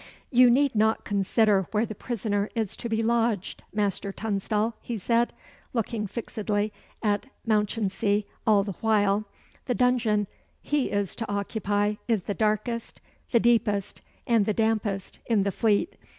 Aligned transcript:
"You 0.31 0.49
need 0.49 0.73
not 0.73 1.05
consider 1.05 1.67
where 1.69 1.85
the 1.85 1.93
prisoner 1.93 2.49
is 2.55 2.75
to 2.77 2.89
be 2.89 3.03
lodged, 3.03 3.61
Master 3.71 4.11
Tunstall," 4.11 4.73
he 4.81 4.97
said, 4.97 5.31
looking 5.73 6.07
fixedly 6.07 6.73
at 7.03 7.27
Mounchensey 7.45 8.25
all 8.47 8.63
the 8.63 8.71
while. 8.81 9.25
"The 9.65 9.75
dungeon 9.75 10.25
he 10.59 10.89
is 10.89 11.15
to 11.17 11.31
occupy 11.31 11.97
is 12.07 12.23
the 12.23 12.33
darkest, 12.33 12.99
the 13.29 13.39
deepest 13.39 14.01
and 14.25 14.47
the 14.47 14.53
dampest 14.55 15.19
in 15.27 15.43
the 15.43 15.51
Fleet. 15.51 15.95